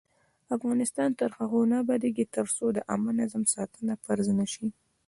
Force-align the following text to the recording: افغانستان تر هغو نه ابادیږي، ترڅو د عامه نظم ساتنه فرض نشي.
افغانستان 0.55 1.09
تر 1.19 1.29
هغو 1.39 1.61
نه 1.71 1.75
ابادیږي، 1.83 2.25
ترڅو 2.35 2.65
د 2.73 2.77
عامه 2.89 3.11
نظم 3.19 3.43
ساتنه 3.53 3.93
فرض 4.03 4.27
نشي. 4.39 4.67